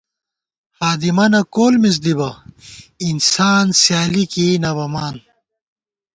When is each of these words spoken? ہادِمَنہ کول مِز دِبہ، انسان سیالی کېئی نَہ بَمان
ہادِمَنہ 0.79 1.41
کول 1.53 1.73
مِز 1.81 1.95
دِبہ، 2.03 2.29
انسان 3.07 3.65
سیالی 3.81 4.23
کېئی 4.31 4.55
نَہ 4.63 4.71
بَمان 4.77 5.15